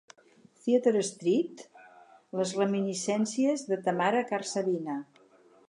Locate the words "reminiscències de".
2.61-3.81